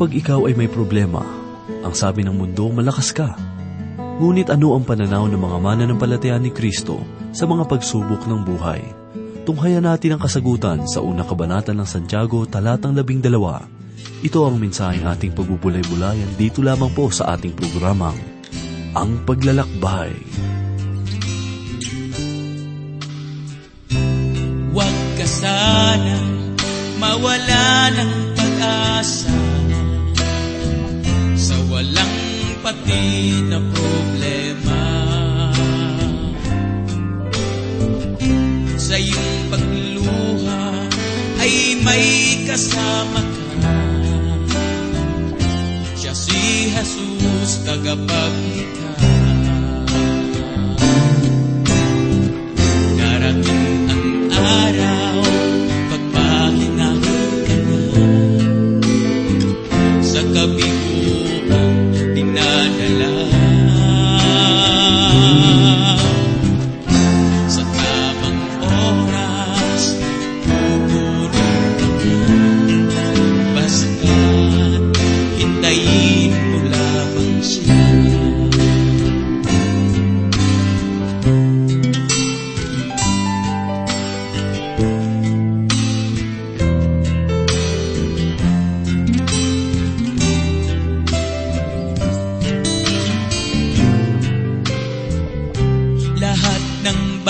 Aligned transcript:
Kapag 0.00 0.16
ikaw 0.16 0.48
ay 0.48 0.56
may 0.56 0.64
problema, 0.64 1.20
ang 1.84 1.92
sabi 1.92 2.24
ng 2.24 2.32
mundo, 2.32 2.72
malakas 2.72 3.12
ka. 3.12 3.36
Ngunit 4.16 4.48
ano 4.48 4.72
ang 4.72 4.80
pananaw 4.80 5.28
ng 5.28 5.36
mga 5.36 5.58
mananampalataya 5.60 6.40
ni 6.40 6.48
Kristo 6.48 7.04
sa 7.36 7.44
mga 7.44 7.68
pagsubok 7.68 8.24
ng 8.24 8.40
buhay? 8.40 8.80
Tunghayan 9.44 9.84
natin 9.84 10.16
ang 10.16 10.24
kasagutan 10.24 10.88
sa 10.88 11.04
unang 11.04 11.28
kabanata 11.28 11.76
ng 11.76 11.84
Santiago 11.84 12.48
talatang 12.48 12.96
labing 12.96 13.20
dalawa. 13.20 13.60
Ito 14.24 14.48
ang 14.48 14.56
mensaheng 14.56 15.04
ating 15.04 15.36
pagbubulay-bulayan 15.36 16.32
dito 16.40 16.64
lamang 16.64 16.96
po 16.96 17.12
sa 17.12 17.36
ating 17.36 17.52
programang, 17.52 18.16
Ang 18.96 19.20
Paglalakbay. 19.28 20.16
Huwag 24.72 24.96
ka 25.20 25.26
sana 25.28 26.16
mawala 26.96 27.92
ng 28.00 28.12
pag-asa 28.32 29.29
pati 32.70 33.42
na 33.50 33.58
problema. 33.74 34.82
Sa 38.78 38.94
iyong 38.94 39.50
pagluha 39.50 40.86
ay 41.42 41.82
may 41.82 42.06
kasama 42.46 43.26
ka. 43.58 43.74
Siya 45.98 46.14
si 46.14 46.70
Jesus 46.70 47.66
tagapaglikha. 47.66 48.79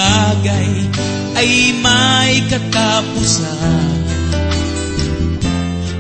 Bagay 0.01 0.71
ay 1.37 1.77
may 1.81 2.41
katapusan. 2.49 4.01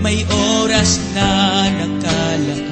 May 0.00 0.24
oras 0.56 0.96
na 1.12 1.68
nakalaan. 1.68 2.64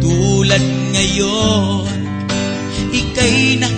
Tulad 0.00 0.64
ngayon, 0.96 2.00
ika'y 2.88 3.60
nahirapan 3.60 3.73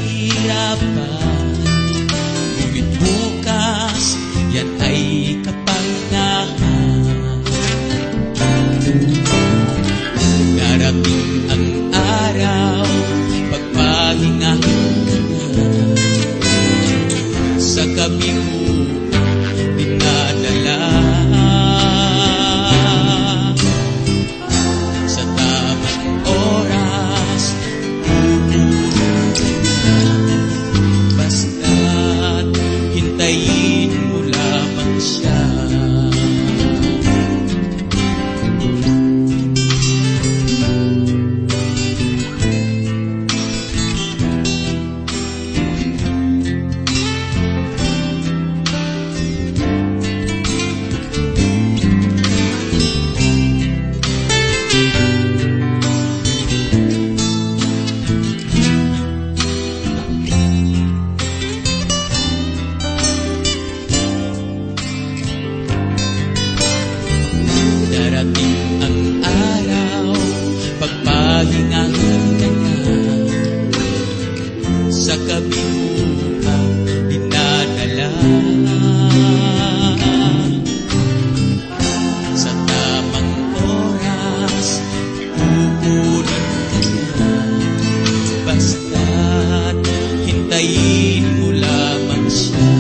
hintayin 90.57 91.25
mo 91.37 91.53
lamang 91.53 92.29
siya. 92.33 92.73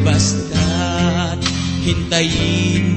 Basta't 0.00 1.40
hintayin 1.84 2.87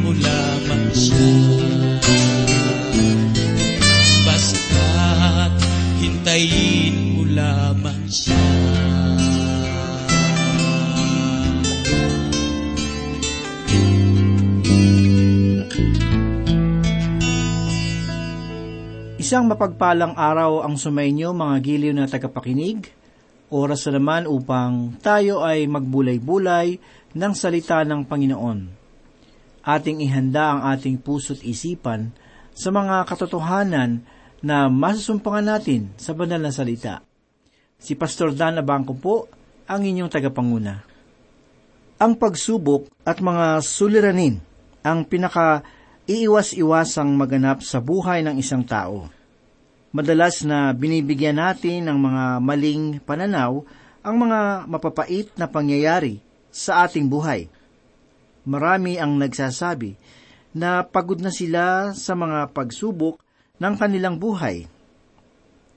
Isang 19.31 19.47
mapagpalang 19.47 20.19
araw 20.19 20.59
ang 20.67 20.75
sumainyo 20.75 21.31
mga 21.31 21.63
giliw 21.63 21.95
na 21.95 22.03
tagapakinig. 22.03 22.91
Oras 23.47 23.87
na 23.87 23.95
naman 23.95 24.27
upang 24.27 24.99
tayo 24.99 25.39
ay 25.39 25.71
magbulay-bulay 25.71 26.75
ng 27.15 27.31
salita 27.31 27.79
ng 27.87 28.03
Panginoon. 28.11 28.59
Ating 29.63 30.03
ihanda 30.03 30.51
ang 30.51 30.75
ating 30.75 30.99
puso't 30.99 31.47
isipan 31.47 32.11
sa 32.51 32.75
mga 32.75 33.07
katotohanan 33.07 34.03
na 34.43 34.67
masusumpangan 34.67 35.47
natin 35.55 35.95
sa 35.95 36.11
banal 36.11 36.43
na 36.43 36.51
salita. 36.51 36.99
Si 37.79 37.95
Pastor 37.95 38.35
Dan 38.35 38.59
Abangco 38.59 38.99
po 38.99 39.31
ang 39.63 39.79
inyong 39.79 40.11
tagapanguna. 40.11 40.75
Ang 42.03 42.19
pagsubok 42.19 42.91
at 43.07 43.23
mga 43.23 43.63
suliranin 43.63 44.43
ang 44.83 45.07
pinaka 45.07 45.63
iiwas-iwasang 46.03 47.15
maganap 47.15 47.63
sa 47.63 47.79
buhay 47.79 48.27
ng 48.27 48.35
isang 48.35 48.67
tao. 48.67 49.20
Madalas 49.91 50.47
na 50.47 50.71
binibigyan 50.71 51.35
natin 51.35 51.83
ng 51.83 51.99
mga 51.99 52.23
maling 52.39 53.03
pananaw 53.03 53.59
ang 53.99 54.15
mga 54.23 54.63
mapapait 54.63 55.27
na 55.35 55.51
pangyayari 55.51 56.23
sa 56.47 56.87
ating 56.87 57.11
buhay. 57.11 57.51
Marami 58.47 58.95
ang 58.95 59.19
nagsasabi 59.19 59.99
na 60.55 60.87
pagod 60.87 61.19
na 61.19 61.27
sila 61.27 61.91
sa 61.91 62.15
mga 62.15 62.55
pagsubok 62.55 63.19
ng 63.59 63.73
kanilang 63.75 64.15
buhay. 64.15 64.63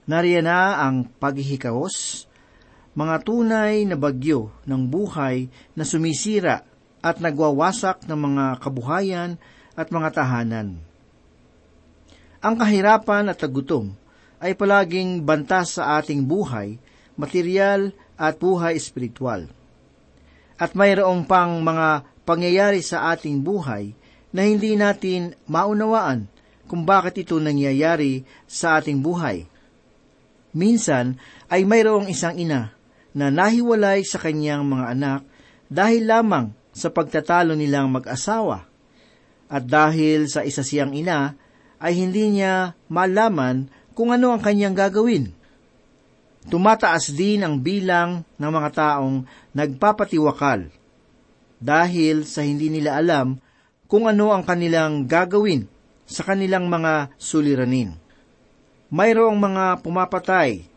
Nariyan 0.07 0.47
na 0.47 0.87
ang 0.87 1.11
paghihikaos, 1.19 2.31
mga 2.95 3.19
tunay 3.27 3.83
na 3.83 3.99
bagyo 3.99 4.55
ng 4.63 4.95
buhay 4.95 5.51
na 5.75 5.83
sumisira 5.83 6.63
at 7.03 7.19
nagwawasak 7.19 8.07
ng 8.07 8.19
mga 8.31 8.45
kabuhayan 8.63 9.43
at 9.75 9.91
mga 9.91 10.23
tahanan. 10.23 10.79
Ang 12.39 12.55
kahirapan 12.63 13.35
at 13.35 13.43
tagutom 13.43 14.04
ay 14.45 14.53
palaging 14.53 15.25
banta 15.25 15.65
sa 15.65 15.97
ating 15.97 16.29
buhay, 16.29 16.77
material 17.17 17.97
at 18.21 18.37
buhay 18.37 18.77
espiritual. 18.77 19.49
At 20.61 20.77
mayroong 20.77 21.25
pang 21.25 21.65
mga 21.65 22.05
pangyayari 22.29 22.85
sa 22.85 23.09
ating 23.17 23.41
buhay 23.41 23.97
na 24.37 24.45
hindi 24.45 24.77
natin 24.77 25.33
maunawaan 25.49 26.29
kung 26.69 26.85
bakit 26.85 27.25
ito 27.25 27.41
nangyayari 27.41 28.29
sa 28.45 28.77
ating 28.77 29.01
buhay. 29.01 29.49
Minsan 30.53 31.17
ay 31.49 31.65
mayroong 31.65 32.13
isang 32.13 32.37
ina 32.37 32.77
na 33.17 33.33
nahiwalay 33.33 34.05
sa 34.05 34.21
kanyang 34.21 34.69
mga 34.69 34.85
anak 34.93 35.21
dahil 35.73 36.05
lamang 36.05 36.53
sa 36.77 36.93
pagtatalo 36.93 37.57
nilang 37.57 37.89
mag-asawa. 37.89 38.69
At 39.49 39.65
dahil 39.65 40.29
sa 40.29 40.45
isa 40.45 40.61
siyang 40.61 40.93
ina, 40.93 41.39
ay 41.79 41.95
hindi 42.01 42.33
niya 42.33 42.75
malaman 42.91 43.69
kung 43.95 44.11
ano 44.11 44.35
ang 44.35 44.43
kanyang 44.43 44.75
gagawin. 44.75 45.31
Tumataas 46.45 47.15
din 47.17 47.41
ang 47.41 47.57
bilang 47.57 48.27
ng 48.37 48.51
mga 48.53 48.71
taong 48.77 49.25
nagpapatiwakal 49.57 50.69
dahil 51.57 52.29
sa 52.29 52.45
hindi 52.45 52.69
nila 52.69 53.01
alam 53.01 53.41
kung 53.89 54.05
ano 54.05 54.35
ang 54.35 54.45
kanilang 54.45 55.09
gagawin 55.09 55.65
sa 56.05 56.21
kanilang 56.21 56.69
mga 56.69 57.17
suliranin. 57.17 57.97
Mayroong 58.93 59.41
mga 59.41 59.81
pumapatay 59.81 60.69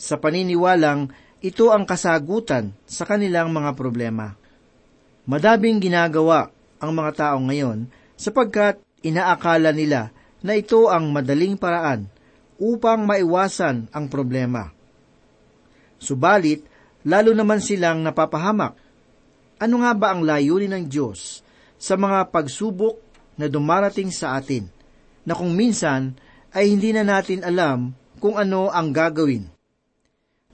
sa 0.00 0.16
paniniwalang 0.16 1.12
ito 1.44 1.68
ang 1.74 1.84
kasagutan 1.84 2.72
sa 2.88 3.04
kanilang 3.04 3.52
mga 3.52 3.76
problema. 3.76 4.32
Madabing 5.28 5.82
ginagawa 5.82 6.48
ang 6.80 6.96
mga 6.96 7.12
tao 7.14 7.36
ngayon 7.42 7.90
sapagkat 8.16 8.80
inaakala 9.04 9.74
nila 9.74 10.14
na 10.40 10.56
ito 10.58 10.88
ang 10.88 11.10
madaling 11.10 11.54
paraan 11.54 12.11
upang 12.62 13.02
maiwasan 13.02 13.90
ang 13.90 14.06
problema. 14.06 14.70
Subalit, 15.98 16.62
lalo 17.02 17.34
naman 17.34 17.58
silang 17.58 18.06
napapahamak. 18.06 18.78
Ano 19.58 19.82
nga 19.82 19.92
ba 19.98 20.14
ang 20.14 20.22
layunin 20.22 20.70
ng 20.70 20.84
Diyos 20.86 21.42
sa 21.74 21.98
mga 21.98 22.30
pagsubok 22.30 23.02
na 23.34 23.50
dumarating 23.50 24.14
sa 24.14 24.38
atin, 24.38 24.70
na 25.26 25.34
kung 25.34 25.54
minsan 25.54 26.14
ay 26.54 26.70
hindi 26.70 26.94
na 26.94 27.02
natin 27.02 27.42
alam 27.42 27.90
kung 28.22 28.38
ano 28.38 28.70
ang 28.70 28.94
gagawin? 28.94 29.50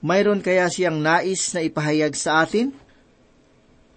Mayroon 0.01 0.41
kaya 0.41 0.65
siyang 0.69 0.97
nais 0.97 1.53
na 1.53 1.61
ipahayag 1.61 2.13
sa 2.17 2.41
atin? 2.45 2.73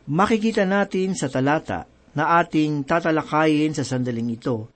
Makikita 0.08 0.68
natin 0.68 1.16
sa 1.16 1.30
talata 1.32 1.88
na 2.12 2.42
ating 2.42 2.84
tatalakayin 2.84 3.72
sa 3.72 3.86
sandaling 3.86 4.36
ito 4.36 4.68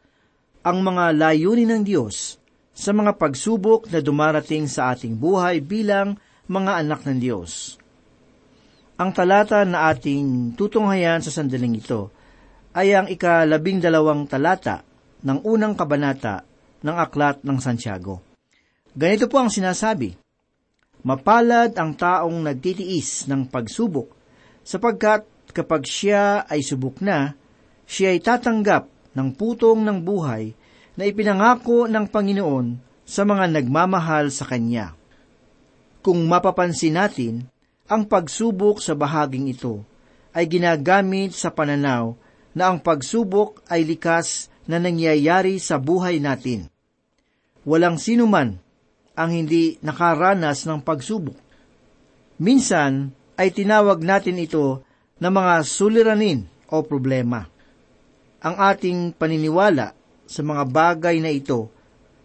ang 0.64 0.80
mga 0.80 1.12
layunin 1.14 1.68
ng 1.68 1.82
Diyos 1.84 2.40
sa 2.76 2.92
mga 2.92 3.16
pagsubok 3.16 3.88
na 3.88 4.04
dumarating 4.04 4.68
sa 4.68 4.92
ating 4.92 5.16
buhay 5.16 5.64
bilang 5.64 6.20
mga 6.44 6.84
anak 6.84 7.08
ng 7.08 7.16
Diyos. 7.16 7.80
Ang 9.00 9.16
talata 9.16 9.64
na 9.64 9.88
ating 9.88 10.52
tutunghayan 10.60 11.24
sa 11.24 11.32
sandaling 11.32 11.80
ito 11.80 12.12
ay 12.76 12.92
ang 12.92 13.08
ikalabing 13.08 13.80
dalawang 13.80 14.28
talata 14.28 14.84
ng 15.24 15.40
unang 15.48 15.72
kabanata 15.72 16.44
ng 16.84 16.96
Aklat 17.00 17.40
ng 17.40 17.56
Santiago. 17.64 18.20
Ganito 18.92 19.24
po 19.32 19.40
ang 19.40 19.48
sinasabi, 19.48 20.12
Mapalad 21.00 21.72
ang 21.80 21.96
taong 21.96 22.44
nagtitiis 22.44 23.30
ng 23.30 23.48
pagsubok, 23.48 24.12
sapagkat 24.60 25.24
kapag 25.56 25.86
siya 25.88 26.44
ay 26.44 26.60
subok 26.60 27.00
na, 27.00 27.32
siya 27.88 28.12
ay 28.12 28.20
tatanggap 28.20 28.90
ng 29.16 29.28
putong 29.32 29.80
ng 29.80 30.02
buhay 30.02 30.52
na 30.96 31.04
ipinangako 31.04 31.86
ng 31.86 32.08
Panginoon 32.08 32.66
sa 33.06 33.22
mga 33.22 33.52
nagmamahal 33.52 34.32
sa 34.32 34.48
Kanya. 34.48 34.96
Kung 36.00 36.24
mapapansin 36.26 36.96
natin, 36.96 37.46
ang 37.86 38.08
pagsubok 38.08 38.82
sa 38.82 38.98
bahaging 38.98 39.46
ito 39.46 39.84
ay 40.34 40.50
ginagamit 40.50 41.36
sa 41.36 41.54
pananaw 41.54 42.18
na 42.56 42.72
ang 42.72 42.82
pagsubok 42.82 43.62
ay 43.70 43.86
likas 43.86 44.50
na 44.66 44.82
nangyayari 44.82 45.62
sa 45.62 45.78
buhay 45.78 46.18
natin. 46.18 46.66
Walang 47.62 47.96
sino 48.02 48.26
man 48.26 48.58
ang 49.16 49.30
hindi 49.32 49.80
nakaranas 49.80 50.68
ng 50.68 50.82
pagsubok. 50.82 51.38
Minsan 52.36 53.16
ay 53.40 53.52
tinawag 53.54 54.04
natin 54.04 54.36
ito 54.36 54.84
na 55.16 55.32
mga 55.32 55.64
suliranin 55.64 56.44
o 56.68 56.84
problema. 56.84 57.48
Ang 58.44 58.54
ating 58.60 59.16
paniniwala 59.16 59.95
sa 60.26 60.42
mga 60.42 60.62
bagay 60.66 61.22
na 61.22 61.30
ito 61.30 61.70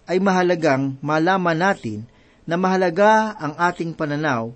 ay 0.09 0.18
mahalagang 0.18 0.98
malaman 1.00 1.57
natin 1.57 2.03
na 2.44 2.57
mahalaga 2.57 3.38
ang 3.38 3.53
ating 3.56 3.94
pananaw 3.94 4.51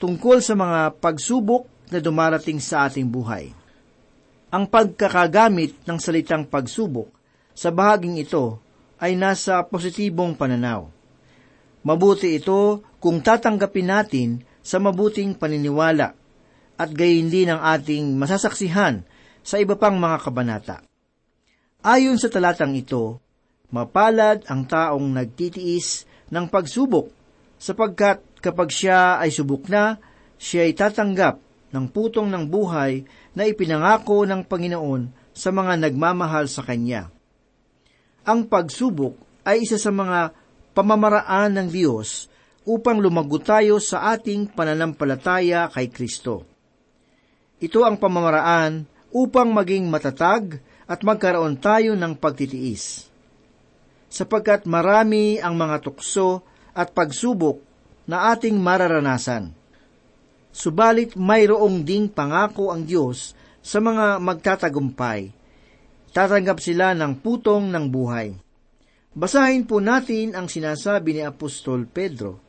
tungkol 0.00 0.40
sa 0.40 0.56
mga 0.56 0.96
pagsubok 0.98 1.68
na 1.92 2.02
dumarating 2.02 2.58
sa 2.58 2.88
ating 2.88 3.06
buhay. 3.06 3.52
Ang 4.50 4.64
pagkakagamit 4.66 5.84
ng 5.84 5.98
salitang 6.00 6.48
pagsubok 6.48 7.12
sa 7.52 7.70
bahaging 7.70 8.18
ito 8.18 8.58
ay 8.96 9.14
nasa 9.14 9.60
positibong 9.62 10.32
pananaw. 10.34 10.88
Mabuti 11.86 12.34
ito 12.34 12.82
kung 12.98 13.22
tatanggapin 13.22 13.86
natin 13.86 14.28
sa 14.64 14.82
mabuting 14.82 15.38
paniniwala 15.38 16.18
at 16.76 16.90
gayon 16.90 17.30
din 17.30 17.52
ang 17.52 17.62
ating 17.62 18.18
masasaksihan 18.18 19.06
sa 19.46 19.62
iba 19.62 19.78
pang 19.78 19.94
mga 19.94 20.18
kabanata. 20.18 20.76
Ayon 21.86 22.18
sa 22.18 22.26
talatang 22.26 22.74
ito, 22.74 23.22
mapalad 23.70 24.42
ang 24.50 24.66
taong 24.66 25.06
nagtitiis 25.06 26.02
ng 26.34 26.50
pagsubok 26.50 27.14
sapagkat 27.62 28.26
kapag 28.42 28.74
siya 28.74 29.22
ay 29.22 29.30
subok 29.30 29.70
na, 29.70 29.94
siya 30.34 30.66
ay 30.66 30.74
tatanggap 30.74 31.38
ng 31.70 31.86
putong 31.94 32.26
ng 32.26 32.50
buhay 32.50 33.06
na 33.38 33.46
ipinangako 33.46 34.26
ng 34.26 34.42
Panginoon 34.50 35.30
sa 35.30 35.54
mga 35.54 35.86
nagmamahal 35.86 36.50
sa 36.50 36.66
Kanya. 36.66 37.06
Ang 38.26 38.50
pagsubok 38.50 39.46
ay 39.46 39.62
isa 39.62 39.78
sa 39.78 39.94
mga 39.94 40.34
pamamaraan 40.74 41.54
ng 41.54 41.68
Diyos 41.70 42.26
upang 42.66 42.98
lumago 42.98 43.38
tayo 43.38 43.78
sa 43.78 44.10
ating 44.10 44.58
pananampalataya 44.58 45.70
kay 45.70 45.86
Kristo. 45.94 46.42
Ito 47.62 47.86
ang 47.86 48.02
pamamaraan 48.02 48.90
upang 49.14 49.54
maging 49.54 49.86
matatag 49.86 50.58
at 50.86 51.02
magkaroon 51.02 51.58
tayo 51.58 51.98
ng 51.98 52.14
pagtitiis. 52.18 53.10
Sapagkat 54.06 54.64
marami 54.70 55.42
ang 55.42 55.58
mga 55.58 55.82
tukso 55.82 56.46
at 56.72 56.94
pagsubok 56.94 57.58
na 58.06 58.30
ating 58.32 58.54
mararanasan. 58.54 59.50
Subalit 60.54 61.18
mayroong 61.18 61.84
ding 61.84 62.08
pangako 62.08 62.72
ang 62.72 62.86
Diyos 62.86 63.36
sa 63.60 63.82
mga 63.82 64.22
magtatagumpay. 64.22 65.34
Tatanggap 66.14 66.62
sila 66.62 66.96
ng 66.96 67.18
putong 67.20 67.68
ng 67.68 67.84
buhay. 67.92 68.32
Basahin 69.12 69.68
po 69.68 69.82
natin 69.84 70.32
ang 70.32 70.48
sinasabi 70.48 71.18
ni 71.18 71.22
Apostol 71.26 71.84
Pedro 71.84 72.40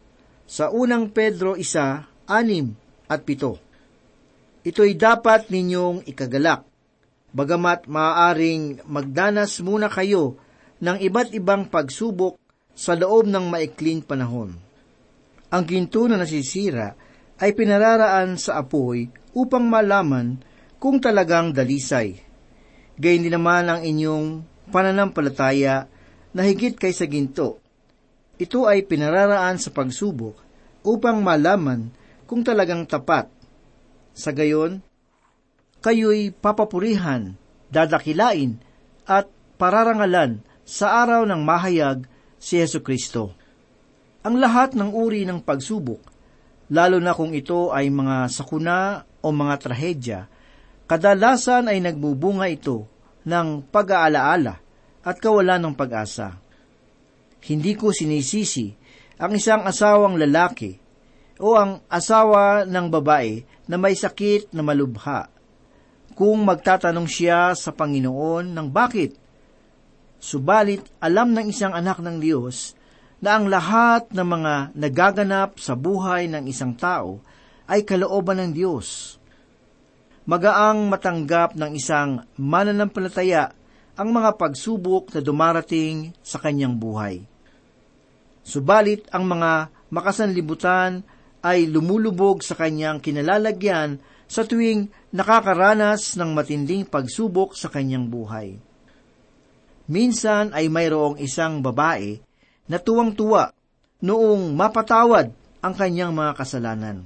sa 0.48 0.72
unang 0.72 1.12
Pedro 1.12 1.60
isa, 1.60 2.08
anim 2.24 2.72
at 3.12 3.28
pito. 3.28 3.60
Ito'y 4.64 4.96
dapat 4.96 5.52
ninyong 5.52 6.08
ikagalak, 6.08 6.64
bagamat 7.36 7.90
maaaring 7.90 8.84
magdanas 8.88 9.60
muna 9.60 9.92
kayo 9.92 10.40
ng 10.80 10.98
iba't 11.02 11.34
ibang 11.34 11.68
pagsubok 11.68 12.38
sa 12.78 12.94
loob 12.94 13.26
ng 13.26 13.50
maikling 13.50 14.06
panahon. 14.06 14.54
Ang 15.50 15.64
ginto 15.66 16.06
na 16.06 16.22
nasisira 16.22 16.94
ay 17.42 17.56
pinararaan 17.58 18.38
sa 18.38 18.62
apoy 18.62 19.10
upang 19.34 19.66
malaman 19.66 20.38
kung 20.78 21.02
talagang 21.02 21.54
dalisay. 21.54 22.22
Gayun 22.98 23.26
din 23.26 23.34
naman 23.34 23.70
ang 23.70 23.82
inyong 23.82 24.46
pananampalataya 24.70 25.90
na 26.34 26.42
higit 26.46 26.78
kaysa 26.78 27.06
ginto. 27.10 27.62
Ito 28.38 28.70
ay 28.70 28.86
pinararaan 28.86 29.58
sa 29.58 29.74
pagsubok 29.74 30.38
upang 30.86 31.22
malaman 31.26 31.90
kung 32.30 32.46
talagang 32.46 32.86
tapat. 32.86 33.30
Sa 34.14 34.34
gayon, 34.34 34.82
kayo'y 35.88 36.36
papapurihan, 36.36 37.40
dadakilain, 37.72 38.60
at 39.08 39.32
pararangalan 39.56 40.44
sa 40.68 41.00
araw 41.08 41.24
ng 41.24 41.48
mahayag 41.48 42.04
si 42.36 42.60
Yesu 42.60 42.84
Kristo. 42.84 43.32
Ang 44.28 44.44
lahat 44.44 44.76
ng 44.76 44.92
uri 44.92 45.24
ng 45.24 45.40
pagsubok, 45.40 46.04
lalo 46.76 47.00
na 47.00 47.16
kung 47.16 47.32
ito 47.32 47.72
ay 47.72 47.88
mga 47.88 48.28
sakuna 48.28 49.08
o 49.24 49.32
mga 49.32 49.56
trahedya, 49.64 50.20
kadalasan 50.92 51.72
ay 51.72 51.80
nagbubunga 51.80 52.52
ito 52.52 52.84
ng 53.24 53.64
pag-aalaala 53.72 54.60
at 55.08 55.16
kawalan 55.24 55.72
ng 55.72 55.76
pag-asa. 55.80 56.36
Hindi 57.48 57.80
ko 57.80 57.96
sinisisi 57.96 58.76
ang 59.24 59.40
isang 59.40 59.64
asawang 59.64 60.20
lalaki 60.20 60.76
o 61.40 61.56
ang 61.56 61.80
asawa 61.88 62.68
ng 62.68 62.92
babae 62.92 63.40
na 63.72 63.80
may 63.80 63.96
sakit 63.96 64.52
na 64.52 64.60
malubha 64.68 65.37
kung 66.18 66.42
magtatanong 66.50 67.06
siya 67.06 67.54
sa 67.54 67.70
Panginoon 67.70 68.50
ng 68.58 68.68
bakit 68.74 69.14
Subalit 70.18 70.82
alam 70.98 71.30
ng 71.38 71.54
isang 71.54 71.78
anak 71.78 72.02
ng 72.02 72.18
Diyos 72.18 72.74
na 73.22 73.38
ang 73.38 73.50
lahat 73.50 74.10
ng 74.10 74.26
mga 74.26 74.54
nagaganap 74.74 75.62
sa 75.62 75.78
buhay 75.78 76.26
ng 76.30 76.50
isang 76.50 76.74
tao 76.74 77.22
ay 77.70 77.86
kalooban 77.86 78.42
ng 78.42 78.52
Diyos. 78.54 79.18
magaang 80.28 80.92
matanggap 80.92 81.56
ng 81.56 81.72
isang 81.72 82.28
mananampalataya 82.36 83.56
ang 83.96 84.12
mga 84.12 84.36
pagsubok 84.36 85.16
na 85.16 85.24
dumarating 85.24 86.12
sa 86.20 86.36
kanyang 86.36 86.76
buhay. 86.76 87.24
Subalit 88.44 89.08
ang 89.16 89.24
mga 89.24 89.72
makasanlibutan 89.88 91.08
ay 91.40 91.72
lumulubog 91.72 92.44
sa 92.44 92.60
kanyang 92.60 93.00
kinalalagyan 93.00 94.04
sa 94.28 94.44
tuwing 94.44 94.92
nakakaranas 95.18 96.14
ng 96.14 96.30
matinding 96.38 96.86
pagsubok 96.86 97.58
sa 97.58 97.74
kanyang 97.74 98.06
buhay. 98.06 98.62
Minsan 99.90 100.54
ay 100.54 100.70
mayroong 100.70 101.18
isang 101.18 101.66
babae 101.66 102.22
na 102.70 102.78
tuwang-tuwa 102.78 103.50
noong 104.06 104.54
mapatawad 104.54 105.34
ang 105.66 105.74
kanyang 105.74 106.14
mga 106.14 106.38
kasalanan. 106.38 106.98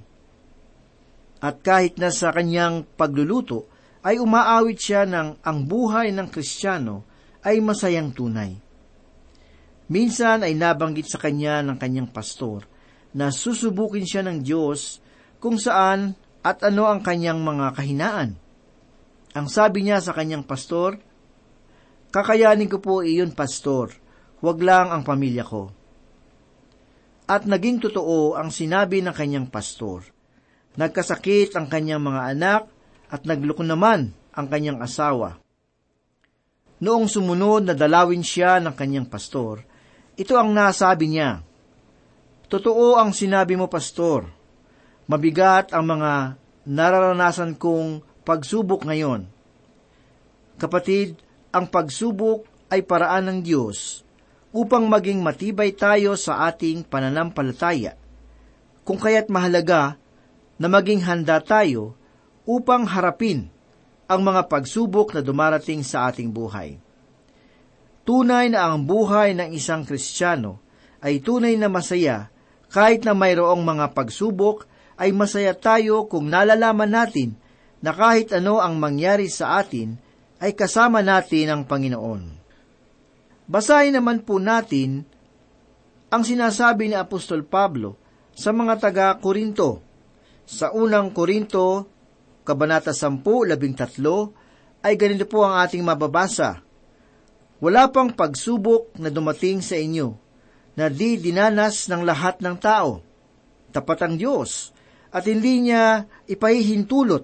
At 1.39 1.63
kahit 1.63 1.95
na 1.95 2.11
sa 2.11 2.35
kanyang 2.35 2.83
pagluluto 2.99 3.71
ay 4.03 4.19
umaawit 4.19 4.75
siya 4.75 5.07
ng 5.07 5.39
ang 5.39 5.57
buhay 5.63 6.11
ng 6.11 6.27
Kristiyano 6.27 7.07
ay 7.47 7.63
masayang 7.63 8.11
tunay. 8.11 8.59
Minsan 9.87 10.43
ay 10.43 10.51
nabanggit 10.51 11.07
sa 11.07 11.15
kanya 11.15 11.63
ng 11.63 11.79
kanyang 11.79 12.11
pastor 12.11 12.67
na 13.15 13.31
susubukin 13.31 14.03
siya 14.03 14.27
ng 14.27 14.43
Diyos 14.43 14.99
kung 15.39 15.55
saan 15.55 16.17
at 16.41 16.65
ano 16.65 16.89
ang 16.89 17.05
kanyang 17.05 17.41
mga 17.41 17.77
kahinaan. 17.77 18.29
Ang 19.31 19.47
sabi 19.47 19.85
niya 19.85 20.01
sa 20.01 20.11
kanyang 20.11 20.43
pastor, 20.43 20.97
Kakayanin 22.11 22.67
ko 22.67 22.83
po 22.83 22.99
iyon, 22.99 23.31
pastor, 23.31 23.95
wag 24.43 24.59
lang 24.59 24.91
ang 24.91 25.07
pamilya 25.07 25.47
ko. 25.47 25.71
At 27.31 27.47
naging 27.47 27.79
totoo 27.79 28.35
ang 28.35 28.51
sinabi 28.51 28.99
ng 28.99 29.15
kanyang 29.15 29.47
pastor. 29.47 30.03
Nagkasakit 30.75 31.55
ang 31.55 31.71
kanyang 31.71 32.03
mga 32.03 32.21
anak 32.35 32.61
at 33.07 33.23
nagloko 33.23 33.63
naman 33.63 34.11
ang 34.35 34.47
kanyang 34.51 34.83
asawa. 34.83 35.39
Noong 36.83 37.07
sumunod 37.07 37.71
na 37.71 37.75
dalawin 37.79 38.25
siya 38.25 38.59
ng 38.59 38.75
kanyang 38.75 39.07
pastor, 39.07 39.63
ito 40.19 40.35
ang 40.35 40.51
nasabi 40.51 41.15
niya, 41.15 41.39
Totoo 42.51 42.99
ang 42.99 43.15
sinabi 43.15 43.55
mo, 43.55 43.71
pastor. 43.71 44.27
Mabigat 45.09 45.73
ang 45.73 45.87
mga 45.87 46.37
nararanasan 46.67 47.57
kong 47.57 48.05
pagsubok 48.21 48.85
ngayon. 48.85 49.25
Kapatid, 50.61 51.17
ang 51.49 51.65
pagsubok 51.65 52.45
ay 52.69 52.85
paraan 52.85 53.27
ng 53.27 53.39
Diyos 53.41 54.05
upang 54.53 54.85
maging 54.85 55.23
matibay 55.23 55.73
tayo 55.73 56.13
sa 56.13 56.47
ating 56.47 56.85
pananampalataya. 56.85 57.97
Kung 58.85 58.99
kaya't 59.01 59.31
mahalaga 59.31 59.97
na 60.61 60.67
maging 60.69 61.01
handa 61.01 61.41
tayo 61.41 61.97
upang 62.45 62.85
harapin 62.85 63.49
ang 64.11 64.21
mga 64.21 64.51
pagsubok 64.51 65.15
na 65.15 65.21
dumarating 65.23 65.81
sa 65.87 66.11
ating 66.11 66.29
buhay. 66.29 66.77
Tunay 68.03 68.51
na 68.51 68.67
ang 68.67 68.83
buhay 68.83 69.31
ng 69.37 69.55
isang 69.55 69.87
Kristiyano 69.87 70.59
ay 70.99 71.23
tunay 71.23 71.55
na 71.55 71.71
masaya 71.71 72.27
kahit 72.67 73.07
na 73.07 73.15
mayroong 73.15 73.63
mga 73.63 73.95
pagsubok 73.95 74.67
ay 75.01 75.09
masaya 75.17 75.57
tayo 75.57 76.05
kung 76.05 76.29
nalalaman 76.29 76.93
natin 76.93 77.33
na 77.81 77.89
kahit 77.89 78.29
ano 78.37 78.61
ang 78.61 78.77
mangyari 78.77 79.25
sa 79.33 79.57
atin 79.57 79.97
ay 80.37 80.53
kasama 80.53 81.01
natin 81.01 81.49
ang 81.49 81.61
Panginoon. 81.65 82.37
Basahin 83.49 83.97
naman 83.97 84.21
po 84.21 84.37
natin 84.37 85.01
ang 86.13 86.21
sinasabi 86.21 86.93
ni 86.93 86.95
Apostol 86.95 87.41
Pablo 87.41 87.97
sa 88.37 88.53
mga 88.53 88.77
taga-Korinto. 88.77 89.81
Sa 90.45 90.69
unang 90.69 91.09
Korinto, 91.09 91.89
Kabanata 92.45 92.93
10.13, 92.93 94.85
ay 94.85 94.93
ganito 94.97 95.25
po 95.25 95.41
ang 95.41 95.61
ating 95.65 95.81
mababasa. 95.81 96.61
Wala 97.61 97.89
pang 97.89 98.09
pagsubok 98.13 98.97
na 98.97 99.09
dumating 99.13 99.61
sa 99.61 99.77
inyo, 99.77 100.17
na 100.73 100.89
di 100.89 101.17
dinanas 101.21 101.89
ng 101.89 102.01
lahat 102.01 102.41
ng 102.41 102.57
tao. 102.57 103.05
Tapat 103.69 103.99
ang 104.01 104.15
Diyos, 104.17 104.73
at 105.11 105.27
hindi 105.27 105.67
niya 105.67 106.07
ipahihintulot 106.27 107.23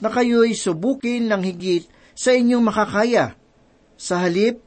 na 0.00 0.08
kayo'y 0.08 0.56
subukin 0.56 1.28
ng 1.28 1.42
higit 1.44 1.84
sa 2.16 2.32
inyong 2.32 2.64
makakaya. 2.64 3.36
Sa 3.96 4.20
halip, 4.20 4.60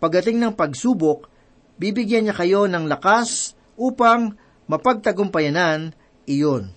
pagdating 0.00 0.40
ng 0.40 0.52
pagsubok, 0.56 1.28
bibigyan 1.76 2.28
niya 2.28 2.36
kayo 2.36 2.64
ng 2.68 2.88
lakas 2.88 3.56
upang 3.76 4.36
mapagtagumpayanan 4.68 5.92
iyon. 6.24 6.72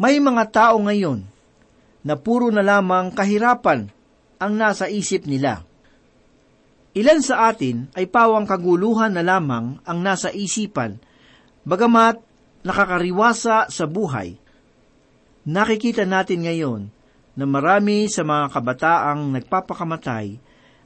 May 0.00 0.20
mga 0.20 0.44
tao 0.52 0.76
ngayon 0.80 1.24
na 2.04 2.16
puro 2.16 2.48
na 2.48 2.64
lamang 2.64 3.12
kahirapan 3.12 3.92
ang 4.40 4.52
nasa 4.56 4.88
isip 4.88 5.28
nila. 5.28 5.64
Ilan 6.96 7.20
sa 7.20 7.52
atin 7.52 7.92
ay 7.94 8.08
pawang 8.08 8.48
kaguluhan 8.48 9.14
na 9.14 9.22
lamang 9.22 9.78
ang 9.84 9.98
nasa 10.00 10.32
isipan, 10.32 10.98
bagamat 11.62 12.18
nakakariwasa 12.66 13.68
sa 13.70 13.84
buhay. 13.86 14.40
Nakikita 15.48 16.04
natin 16.04 16.44
ngayon 16.44 16.92
na 17.32 17.44
marami 17.48 18.04
sa 18.12 18.20
mga 18.20 18.52
kabataang 18.52 19.32
nagpapakamatay 19.40 20.36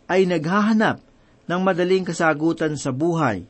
ay 0.06 0.20
naghahanap 0.30 1.02
ng 1.50 1.60
madaling 1.60 2.06
kasagutan 2.06 2.78
sa 2.78 2.94
buhay. 2.94 3.42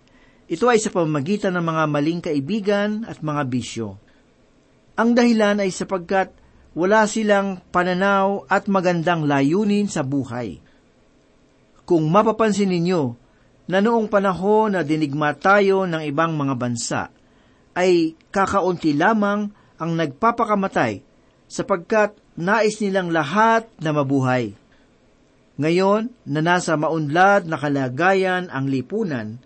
Ito 0.48 0.64
ay 0.68 0.80
sa 0.80 0.88
pamamagitan 0.88 1.56
ng 1.56 1.64
mga 1.64 1.84
maling 1.88 2.20
kaibigan 2.24 2.90
at 3.04 3.20
mga 3.20 3.42
bisyo. 3.48 4.00
Ang 4.96 5.12
dahilan 5.12 5.60
ay 5.60 5.68
sapagkat 5.74 6.32
wala 6.74 7.06
silang 7.06 7.60
pananaw 7.68 8.48
at 8.48 8.66
magandang 8.66 9.28
layunin 9.28 9.86
sa 9.86 10.02
buhay. 10.02 10.58
Kung 11.84 12.08
mapapansin 12.08 12.72
ninyo 12.72 13.02
na 13.68 13.78
noong 13.84 14.08
panahon 14.08 14.72
na 14.72 14.80
dinigma 14.80 15.36
tayo 15.36 15.84
ng 15.84 16.02
ibang 16.04 16.32
mga 16.32 16.54
bansa, 16.56 17.02
ay 17.74 18.14
kakaunti 18.32 18.94
lamang 18.96 19.52
ang 19.78 19.98
nagpapakamatay 19.98 21.02
sapagkat 21.48 22.16
nais 22.34 22.78
nilang 22.82 23.14
lahat 23.14 23.68
na 23.78 23.90
mabuhay. 23.94 24.54
Ngayon 25.54 26.10
na 26.26 26.40
nasa 26.42 26.74
maunlad 26.74 27.46
na 27.46 27.54
kalagayan 27.54 28.50
ang 28.50 28.66
lipunan, 28.66 29.38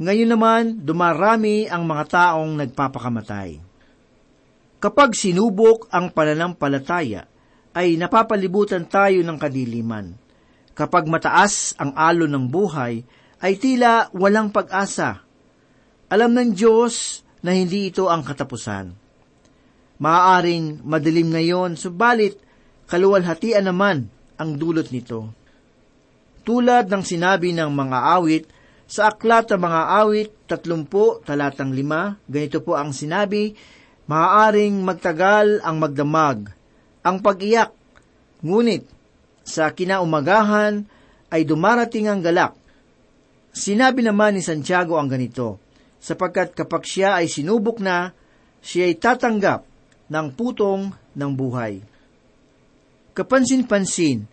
ngayon 0.00 0.30
naman 0.32 0.62
dumarami 0.80 1.68
ang 1.68 1.84
mga 1.84 2.04
taong 2.08 2.56
nagpapakamatay. 2.56 3.60
Kapag 4.80 5.16
sinubok 5.16 5.88
ang 5.92 6.12
pananampalataya, 6.12 7.28
ay 7.76 8.00
napapalibutan 8.00 8.88
tayo 8.88 9.20
ng 9.20 9.36
kadiliman. 9.36 10.16
Kapag 10.72 11.04
mataas 11.08 11.76
ang 11.76 11.92
alon 11.92 12.32
ng 12.32 12.46
buhay, 12.48 13.04
ay 13.40 13.52
tila 13.60 14.08
walang 14.16 14.48
pag-asa. 14.48 15.20
Alam 16.08 16.32
ng 16.32 16.50
Diyos 16.56 17.20
na 17.44 17.52
hindi 17.52 17.92
ito 17.92 18.08
ang 18.08 18.24
katapusan. 18.24 19.05
Maaaring 19.96 20.84
madilim 20.84 21.32
ngayon, 21.32 21.80
subalit 21.80 22.36
kaluwalhatian 22.84 23.64
naman 23.64 24.12
ang 24.36 24.60
dulot 24.60 24.92
nito. 24.92 25.32
Tulad 26.44 26.92
ng 26.92 27.02
sinabi 27.02 27.56
ng 27.56 27.72
mga 27.72 27.98
awit, 28.20 28.44
sa 28.86 29.10
aklat 29.10 29.50
ng 29.50 29.58
mga 29.66 29.82
awit, 29.98 30.30
30 30.46 31.26
talatang 31.26 31.74
5, 31.74 32.30
ganito 32.30 32.62
po 32.62 32.78
ang 32.78 32.94
sinabi, 32.94 33.56
maaaring 34.06 34.84
magtagal 34.84 35.64
ang 35.64 35.82
magdamag, 35.82 36.54
ang 37.02 37.18
pag-iyak, 37.18 37.74
ngunit 38.46 38.86
sa 39.42 39.74
kinaumagahan 39.74 40.86
ay 41.34 41.42
dumarating 41.42 42.06
ang 42.06 42.22
galak. 42.22 42.54
Sinabi 43.50 44.04
naman 44.06 44.38
ni 44.38 44.42
Santiago 44.44 45.00
ang 45.00 45.10
ganito, 45.10 45.58
sapagkat 45.98 46.54
kapag 46.54 46.86
siya 46.86 47.18
ay 47.18 47.26
sinubok 47.26 47.82
na, 47.82 48.14
siya 48.62 48.86
ay 48.86 48.94
tatanggap 49.00 49.66
ng 50.06 50.26
putong 50.34 50.94
ng 51.14 51.30
buhay. 51.34 51.82
Kapansin-pansin 53.16 54.26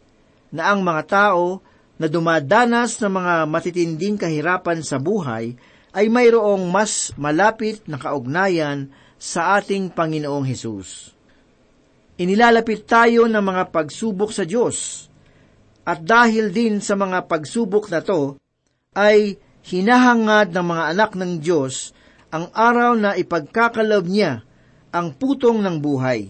na 0.53 0.69
ang 0.69 0.85
mga 0.85 1.03
tao 1.07 1.63
na 1.97 2.07
dumadanas 2.09 2.99
ng 2.99 3.13
mga 3.13 3.33
matitinding 3.47 4.17
kahirapan 4.19 4.83
sa 4.83 4.99
buhay 4.99 5.55
ay 5.93 6.05
mayroong 6.09 6.67
mas 6.69 7.13
malapit 7.15 7.85
na 7.85 8.01
kaugnayan 8.01 8.89
sa 9.15 9.57
ating 9.61 9.93
Panginoong 9.93 10.43
Hesus. 10.43 11.13
Inilalapit 12.19 12.85
tayo 12.85 13.25
ng 13.25 13.41
mga 13.41 13.73
pagsubok 13.73 14.29
sa 14.29 14.45
Diyos 14.45 15.07
at 15.83 15.99
dahil 16.03 16.49
din 16.51 16.79
sa 16.79 16.95
mga 16.95 17.27
pagsubok 17.27 17.91
na 17.91 17.99
to, 17.99 18.39
ay 18.95 19.35
hinahangad 19.65 20.53
ng 20.53 20.65
mga 20.65 20.83
anak 20.95 21.11
ng 21.17 21.41
Diyos 21.41 21.91
ang 22.29 22.49
araw 22.53 22.95
na 22.95 23.17
ipagkakalob 23.17 24.05
niya 24.07 24.45
ang 24.93 25.17
putong 25.17 25.57
ng 25.57 25.81
buhay. 25.81 26.29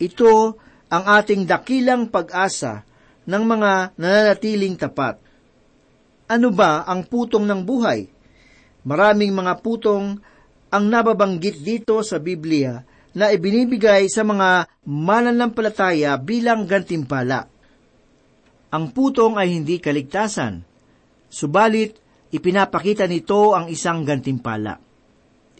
Ito 0.00 0.56
ang 0.88 1.04
ating 1.04 1.44
dakilang 1.44 2.08
pag-asa 2.08 2.88
ng 3.28 3.44
mga 3.44 3.92
nananatiling 4.00 4.76
tapat. 4.80 5.20
Ano 6.32 6.48
ba 6.48 6.88
ang 6.88 7.04
putong 7.04 7.44
ng 7.44 7.60
buhay? 7.60 8.08
Maraming 8.88 9.36
mga 9.36 9.60
putong 9.60 10.16
ang 10.72 10.84
nababanggit 10.88 11.60
dito 11.60 12.00
sa 12.00 12.16
Biblia 12.16 12.80
na 13.12 13.28
ibinibigay 13.28 14.08
sa 14.08 14.24
mga 14.24 14.80
mananampalataya 14.88 16.16
bilang 16.16 16.64
gantimpala. 16.64 17.44
Ang 18.72 18.88
putong 18.96 19.36
ay 19.36 19.52
hindi 19.52 19.76
kaligtasan, 19.76 20.64
subalit 21.28 22.00
ipinapakita 22.32 23.04
nito 23.04 23.52
ang 23.52 23.68
isang 23.68 24.08
gantimpala. 24.08 24.80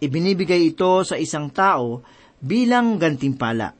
Ibinibigay 0.03 0.75
ito 0.75 1.07
sa 1.07 1.15
isang 1.15 1.55
tao 1.55 2.03
bilang 2.43 2.99
gantimpala. 2.99 3.71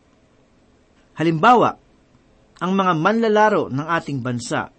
Halimbawa, 1.19 1.75
ang 2.63 2.73
mga 2.79 2.93
manlalaro 2.95 3.67
ng 3.67 3.87
ating 3.91 4.23
bansa 4.23 4.71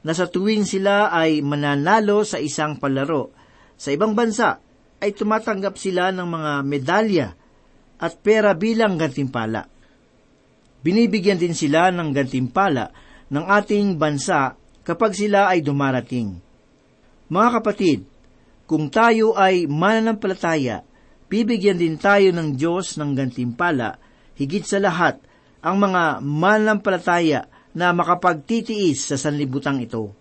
na 0.00 0.12
sa 0.16 0.24
tuwing 0.24 0.64
sila 0.64 1.12
ay 1.12 1.44
mananalo 1.44 2.24
sa 2.24 2.40
isang 2.40 2.80
palaro 2.80 3.36
sa 3.76 3.92
ibang 3.92 4.16
bansa 4.16 4.56
ay 5.04 5.12
tumatanggap 5.12 5.76
sila 5.76 6.08
ng 6.16 6.24
mga 6.24 6.52
medalya 6.64 7.28
at 8.00 8.16
pera 8.24 8.56
bilang 8.56 8.96
gantimpala. 8.96 9.68
Binibigyan 10.80 11.36
din 11.36 11.52
sila 11.52 11.92
ng 11.92 12.08
gantimpala 12.16 12.88
ng 13.28 13.44
ating 13.44 14.00
bansa 14.00 14.56
kapag 14.80 15.12
sila 15.12 15.52
ay 15.52 15.60
dumarating. 15.60 16.40
Mga 17.28 17.48
kapatid, 17.60 17.98
kung 18.64 18.88
tayo 18.88 19.34
ay 19.36 19.68
mananampalataya, 19.68 20.85
bibigyan 21.26 21.78
din 21.78 21.98
tayo 21.98 22.30
ng 22.30 22.54
Diyos 22.54 22.98
ng 22.98 23.14
gantimpala, 23.14 23.98
higit 24.38 24.62
sa 24.62 24.78
lahat, 24.78 25.18
ang 25.62 25.82
mga 25.82 26.22
mananampalataya 26.22 27.50
na 27.74 27.90
makapagtitiis 27.90 29.10
sa 29.10 29.16
sanlibutan 29.18 29.82
ito. 29.82 30.14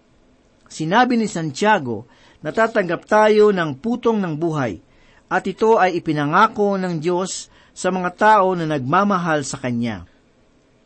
Sinabi 0.65 1.15
ni 1.15 1.29
Santiago, 1.29 2.09
natatanggap 2.41 3.05
tayo 3.05 3.53
ng 3.53 3.77
putong 3.77 4.17
ng 4.17 4.33
buhay, 4.35 4.81
at 5.29 5.43
ito 5.45 5.77
ay 5.77 6.01
ipinangako 6.01 6.77
ng 6.77 7.01
Diyos 7.01 7.49
sa 7.75 7.89
mga 7.93 8.09
tao 8.15 8.53
na 8.53 8.65
nagmamahal 8.65 9.43
sa 9.43 9.61
Kanya. 9.61 10.05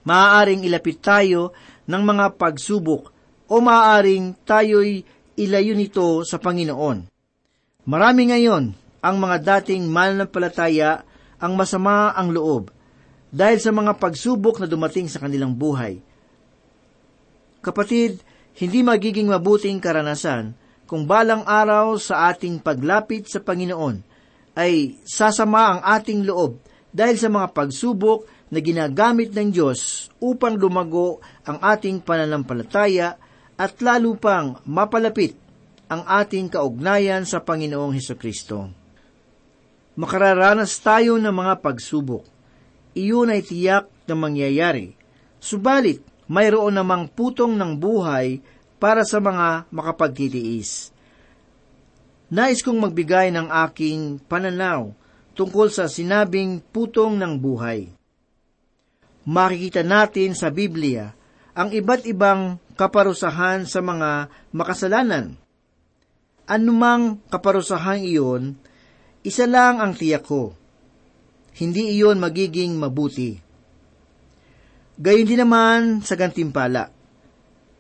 Maaaring 0.03 0.63
ilapit 0.63 1.03
tayo 1.03 1.51
ng 1.85 2.03
mga 2.03 2.39
pagsubok 2.39 3.13
o 3.49 3.55
maaaring 3.59 4.33
tayo'y 4.45 5.03
ilayo 5.37 5.73
nito 5.75 6.23
sa 6.23 6.41
Panginoon. 6.41 7.07
Marami 7.87 8.21
ngayon 8.29 8.88
ang 8.99 9.15
mga 9.19 9.37
dating 9.43 9.87
mananampalataya 9.87 11.03
ang 11.39 11.55
masama 11.55 12.11
ang 12.11 12.35
loob 12.35 12.71
dahil 13.31 13.59
sa 13.61 13.71
mga 13.71 13.95
pagsubok 13.95 14.59
na 14.59 14.67
dumating 14.67 15.07
sa 15.07 15.23
kanilang 15.23 15.55
buhay. 15.55 16.01
Kapatid, 17.63 18.19
hindi 18.59 18.79
magiging 18.83 19.31
mabuting 19.31 19.79
karanasan 19.79 20.55
kung 20.89 21.05
balang 21.05 21.45
araw 21.45 21.95
sa 22.01 22.33
ating 22.33 22.59
paglapit 22.59 23.29
sa 23.29 23.39
Panginoon 23.39 24.01
ay 24.57 24.99
sasama 25.05 25.77
ang 25.77 25.81
ating 25.85 26.25
loob 26.25 26.59
dahil 26.89 27.15
sa 27.15 27.29
mga 27.29 27.53
pagsubok 27.53 28.25
na 28.49 28.59
ginagamit 28.59 29.29
ng 29.31 29.53
Diyos 29.53 30.09
upang 30.17 30.57
lumago 30.57 31.21
ang 31.45 31.61
ating 31.61 32.01
pananampalataya 32.01 33.15
at 33.53 33.77
lalo 33.85 34.17
pang 34.17 34.57
mapalapit 34.65 35.37
ang 35.85 36.01
ating 36.05 36.49
kaugnayan 36.49 37.29
sa 37.29 37.45
Panginoong 37.45 37.93
Heso 37.93 38.17
Kristo. 38.17 38.78
Makararanas 39.99 40.79
tayo 40.79 41.19
ng 41.19 41.35
mga 41.35 41.59
pagsubok. 41.59 42.23
Iyon 42.95 43.35
ay 43.35 43.43
tiyak 43.43 43.91
na 44.07 44.15
mangyayari. 44.15 44.95
Subalit, 45.43 45.99
mayroon 46.31 46.79
namang 46.79 47.11
putong 47.11 47.59
ng 47.59 47.75
buhay 47.75 48.39
para 48.79 49.03
sa 49.03 49.19
mga 49.19 49.67
makapagtitiis. 49.75 50.95
Nais 52.31 52.63
kong 52.63 52.79
magbigay 52.79 53.35
ng 53.35 53.51
aking 53.67 54.23
pananaw 54.23 54.95
tungkol 55.35 55.67
sa 55.67 55.91
sinabing 55.91 56.63
putong 56.71 57.19
ng 57.19 57.35
buhay 57.35 57.99
makikita 59.29 59.85
natin 59.85 60.33
sa 60.33 60.49
Biblia 60.49 61.13
ang 61.53 61.69
iba't 61.69 62.09
ibang 62.09 62.57
kaparusahan 62.73 63.69
sa 63.69 63.83
mga 63.85 64.31
makasalanan. 64.55 65.37
Anumang 66.49 67.21
kaparusahan 67.29 68.01
iyon, 68.01 68.57
isa 69.25 69.45
lang 69.47 69.83
ang 69.83 69.95
tiyak 69.95 70.23
ko. 70.25 70.55
Hindi 71.59 71.97
iyon 71.99 72.21
magiging 72.21 72.77
mabuti. 72.79 73.35
Gayon 74.99 75.27
din 75.27 75.41
naman 75.43 75.81
sa 76.03 76.15
gantimpala. 76.15 76.91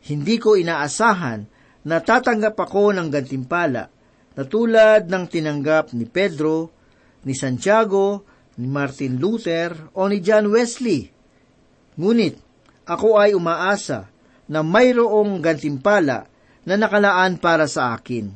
Hindi 0.03 0.35
ko 0.39 0.55
inaasahan 0.55 1.47
na 1.87 1.97
tatanggap 1.99 2.55
ako 2.55 2.95
ng 2.95 3.07
gantimpala 3.07 3.91
na 4.35 4.43
tulad 4.47 5.07
ng 5.07 5.23
tinanggap 5.27 5.91
ni 5.95 6.07
Pedro, 6.07 6.71
ni 7.27 7.35
Santiago, 7.35 8.23
ni 8.55 8.67
Martin 8.67 9.19
Luther 9.19 9.91
o 9.95 10.07
ni 10.07 10.23
John 10.23 10.51
Wesley 10.51 11.19
Ngunit 11.99 12.39
ako 12.87 13.19
ay 13.19 13.35
umaasa 13.35 14.07
na 14.47 14.63
mayroong 14.63 15.43
gantimpala 15.43 16.31
na 16.63 16.73
nakalaan 16.79 17.35
para 17.35 17.67
sa 17.67 17.91
akin. 17.91 18.31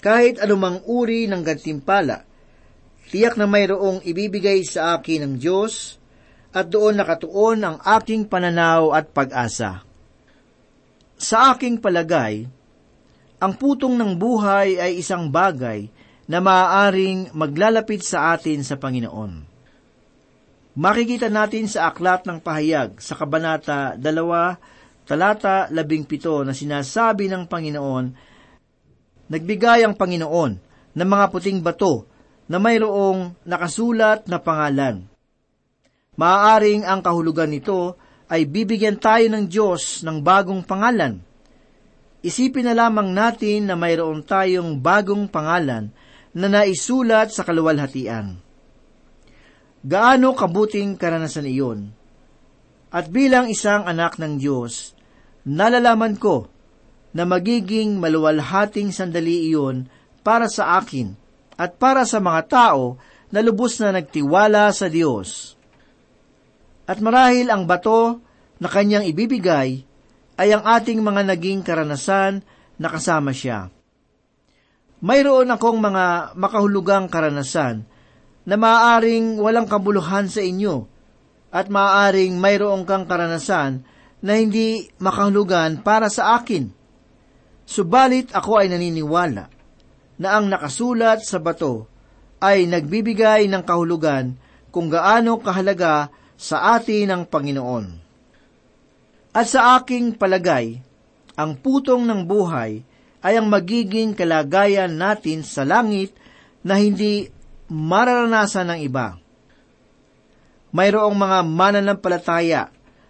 Kahit 0.00 0.40
anumang 0.40 0.80
uri 0.88 1.28
ng 1.28 1.44
gantimpala, 1.44 2.24
tiyak 3.12 3.36
na 3.36 3.44
mayroong 3.44 4.00
ibibigay 4.00 4.64
sa 4.64 4.96
akin 4.96 5.28
ng 5.28 5.34
Diyos 5.36 6.00
at 6.50 6.72
doon 6.72 6.98
nakatuon 6.98 7.60
ang 7.60 7.76
aking 7.84 8.26
pananaw 8.26 8.96
at 8.96 9.12
pag-asa. 9.12 9.84
Sa 11.20 11.52
aking 11.52 11.78
palagay, 11.84 12.48
ang 13.40 13.52
putong 13.56 13.92
ng 13.96 14.16
buhay 14.16 14.80
ay 14.80 15.04
isang 15.04 15.28
bagay 15.28 15.92
na 16.24 16.40
maaaring 16.40 17.36
maglalapit 17.36 18.00
sa 18.00 18.32
atin 18.32 18.64
sa 18.64 18.80
Panginoon. 18.80 19.48
Makikita 20.80 21.28
natin 21.28 21.68
sa 21.68 21.92
aklat 21.92 22.24
ng 22.24 22.40
pahayag 22.40 23.02
sa 23.02 23.18
Kabanata 23.18 23.98
2, 24.00 25.04
talata 25.04 25.68
17 25.68 26.46
na 26.46 26.54
sinasabi 26.54 27.26
ng 27.26 27.44
Panginoon, 27.50 28.29
Nagbigay 29.30 29.86
ang 29.86 29.94
Panginoon 29.94 30.52
ng 30.90 31.08
mga 31.08 31.26
puting 31.30 31.62
bato 31.62 32.02
na 32.50 32.58
mayroong 32.58 33.46
nakasulat 33.46 34.26
na 34.26 34.42
pangalan. 34.42 35.06
Maaaring 36.18 36.82
ang 36.82 36.98
kahulugan 36.98 37.54
nito 37.54 37.94
ay 38.26 38.42
bibigyan 38.42 38.98
tayo 38.98 39.30
ng 39.30 39.46
Diyos 39.46 40.02
ng 40.02 40.18
bagong 40.18 40.66
pangalan. 40.66 41.22
Isipin 42.26 42.66
na 42.66 42.74
lamang 42.74 43.14
natin 43.14 43.70
na 43.70 43.78
mayroon 43.78 44.26
tayong 44.26 44.82
bagong 44.82 45.30
pangalan 45.30 45.94
na 46.34 46.46
naisulat 46.50 47.30
sa 47.30 47.46
kaluwalhatian. 47.46 48.34
Gaano 49.80 50.34
kabuting 50.34 50.98
karanasan 50.98 51.46
iyon? 51.46 51.94
At 52.90 53.06
bilang 53.08 53.46
isang 53.46 53.86
anak 53.86 54.18
ng 54.18 54.42
Diyos, 54.42 54.98
nalalaman 55.46 56.18
ko 56.18 56.49
na 57.10 57.26
magiging 57.26 57.98
maluwalhating 57.98 58.94
sandali 58.94 59.50
iyon 59.50 59.90
para 60.22 60.46
sa 60.46 60.78
akin 60.78 61.14
at 61.58 61.76
para 61.76 62.06
sa 62.06 62.22
mga 62.22 62.40
tao 62.46 62.96
na 63.30 63.40
lubos 63.42 63.78
na 63.78 63.94
nagtiwala 63.94 64.70
sa 64.74 64.86
Diyos. 64.90 65.54
At 66.86 66.98
marahil 66.98 67.50
ang 67.50 67.66
bato 67.66 68.18
na 68.58 68.66
kanyang 68.66 69.06
ibibigay 69.06 69.86
ay 70.40 70.48
ang 70.50 70.64
ating 70.64 70.98
mga 71.04 71.22
naging 71.28 71.60
karanasan 71.62 72.42
na 72.80 72.88
kasama 72.88 73.30
siya. 73.30 73.68
Mayroon 75.00 75.48
akong 75.52 75.80
mga 75.80 76.36
makahulugang 76.36 77.08
karanasan 77.08 77.84
na 78.44 78.56
maaaring 78.56 79.36
walang 79.36 79.68
kabuluhan 79.68 80.28
sa 80.28 80.40
inyo 80.40 80.88
at 81.52 81.68
maaaring 81.68 82.36
mayroong 82.40 82.84
kang 82.88 83.04
karanasan 83.04 83.84
na 84.20 84.32
hindi 84.36 84.88
makahulugan 85.00 85.80
para 85.80 86.08
sa 86.08 86.40
akin. 86.40 86.79
Subalit 87.70 88.34
ako 88.34 88.58
ay 88.58 88.66
naniniwala 88.66 89.46
na 90.18 90.28
ang 90.34 90.50
nakasulat 90.50 91.22
sa 91.22 91.38
bato 91.38 91.86
ay 92.42 92.66
nagbibigay 92.66 93.46
ng 93.46 93.62
kahulugan 93.62 94.34
kung 94.74 94.90
gaano 94.90 95.38
kahalaga 95.38 96.10
sa 96.34 96.74
atin 96.74 97.14
ang 97.14 97.22
Panginoon. 97.30 97.86
At 99.30 99.46
sa 99.46 99.78
aking 99.78 100.18
palagay, 100.18 100.82
ang 101.38 101.54
putong 101.62 102.02
ng 102.02 102.26
buhay 102.26 102.82
ay 103.22 103.34
ang 103.38 103.46
magiging 103.46 104.18
kalagayan 104.18 104.90
natin 104.90 105.46
sa 105.46 105.62
langit 105.62 106.10
na 106.66 106.74
hindi 106.74 107.30
mararanasan 107.70 108.74
ng 108.74 108.80
iba. 108.82 109.14
Mayroong 110.74 111.14
mga 111.14 111.38
mananampalataya 111.46 112.62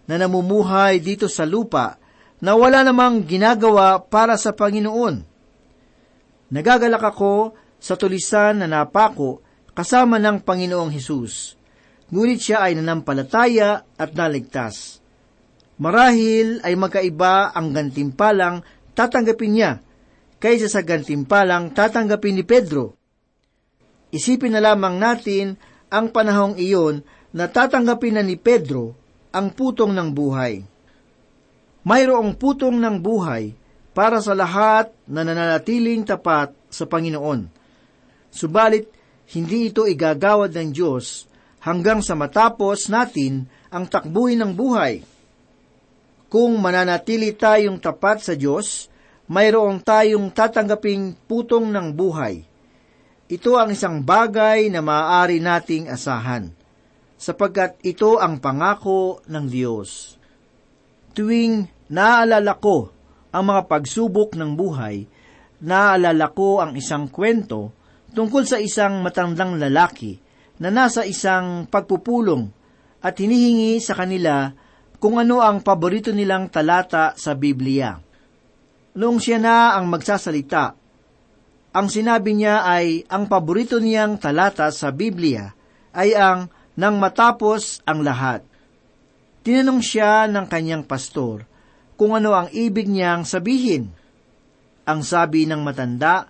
na 0.05 0.15
namumuhay 0.21 1.01
dito 1.01 1.33
sa 1.33 1.49
lupa 1.49 2.00
na 2.41 2.57
wala 2.57 2.85
namang 2.85 3.25
ginagawa 3.25 4.01
para 4.01 4.37
sa 4.41 4.57
Panginoon. 4.57 5.25
Nagagalak 6.51 7.05
ako 7.15 7.55
sa 7.79 7.95
tulisan 7.95 8.61
na 8.61 8.67
napako 8.67 9.45
kasama 9.77 10.19
ng 10.19 10.43
Panginoong 10.43 10.91
Hesus. 10.91 11.55
Ngunit 12.11 12.41
siya 12.43 12.67
ay 12.67 12.75
nanampalataya 12.75 13.87
at 13.95 14.11
naligtas. 14.17 14.99
Marahil 15.79 16.61
ay 16.67 16.75
magkaiba 16.75 17.55
ang 17.55 17.71
gantimpalang 17.71 18.67
tatanggapin 18.93 19.53
niya 19.55 19.73
kaysa 20.43 20.67
sa 20.69 20.83
gantimpalang 20.83 21.73
tatanggapin 21.73 22.37
ni 22.37 22.45
Pedro 22.45 23.01
Isipin 24.11 24.59
na 24.59 24.61
lamang 24.61 24.99
natin 24.99 25.55
ang 25.87 26.11
panahong 26.11 26.59
iyon 26.59 27.07
na 27.31 27.47
tatanggapin 27.47 28.19
na 28.19 28.23
ni 28.27 28.35
Pedro 28.35 28.99
ang 29.31 29.55
putong 29.55 29.95
ng 29.95 30.11
buhay. 30.11 30.67
Mayroong 31.81 32.37
putong 32.37 32.77
ng 32.77 33.01
buhay 33.01 33.57
para 33.97 34.21
sa 34.21 34.37
lahat 34.37 34.93
na 35.09 35.25
nananatiling 35.25 36.05
tapat 36.05 36.53
sa 36.69 36.85
Panginoon. 36.85 37.49
Subalit, 38.31 38.87
hindi 39.33 39.73
ito 39.73 39.89
igagawad 39.89 40.53
ng 40.53 40.71
Diyos 40.71 41.25
hanggang 41.65 42.05
sa 42.05 42.15
matapos 42.15 42.93
natin 42.93 43.49
ang 43.73 43.89
takbuhin 43.89 44.45
ng 44.45 44.53
buhay. 44.53 45.03
Kung 46.31 46.63
mananatili 46.63 47.35
tayong 47.35 47.83
tapat 47.83 48.23
sa 48.23 48.39
Diyos, 48.39 48.87
mayroong 49.27 49.83
tayong 49.83 50.31
tatanggaping 50.31 51.19
putong 51.27 51.71
ng 51.75 51.91
buhay. 51.91 52.47
Ito 53.31 53.59
ang 53.59 53.75
isang 53.75 54.03
bagay 54.03 54.71
na 54.71 54.83
maaari 54.83 55.39
nating 55.39 55.91
asahan, 55.91 56.51
sapagkat 57.15 57.79
ito 57.87 58.19
ang 58.19 58.43
pangako 58.43 59.23
ng 59.27 59.47
Diyos. 59.47 60.20
Tuwing 61.11 61.67
naaalala 61.91 62.55
ko 62.63 62.91
ang 63.35 63.45
mga 63.51 63.67
pagsubok 63.67 64.39
ng 64.39 64.55
buhay, 64.55 65.07
naaalala 65.63 66.31
ko 66.31 66.63
ang 66.63 66.79
isang 66.79 67.11
kwento 67.11 67.75
tungkol 68.15 68.47
sa 68.47 68.59
isang 68.59 69.03
matandang 69.03 69.59
lalaki 69.59 70.19
na 70.63 70.71
nasa 70.71 71.07
isang 71.07 71.67
pagpupulong 71.67 72.51
at 73.01 73.17
hinihingi 73.17 73.81
sa 73.81 73.97
kanila 73.97 74.53
kung 75.01 75.17
ano 75.17 75.41
ang 75.41 75.65
paborito 75.65 76.13
nilang 76.13 76.53
talata 76.53 77.17
sa 77.17 77.33
Biblia. 77.33 77.97
Noong 78.95 79.19
siya 79.23 79.39
na 79.41 79.79
ang 79.79 79.89
magsasalita, 79.89 80.77
ang 81.71 81.87
sinabi 81.87 82.35
niya 82.35 82.67
ay 82.67 83.07
ang 83.07 83.31
paborito 83.31 83.79
niyang 83.79 84.19
talata 84.19 84.69
sa 84.75 84.91
Biblia 84.91 85.55
ay 85.95 86.19
ang 86.19 86.51
nang 86.75 86.99
matapos 86.99 87.79
ang 87.87 88.03
lahat. 88.03 88.50
Tinanong 89.41 89.81
siya 89.81 90.29
ng 90.29 90.47
kanyang 90.47 90.85
pastor 90.85 91.49
kung 91.97 92.13
ano 92.13 92.37
ang 92.37 92.49
ibig 92.53 92.89
niyang 92.89 93.25
sabihin. 93.25 93.93
Ang 94.85 95.01
sabi 95.01 95.49
ng 95.49 95.61
matanda, 95.65 96.29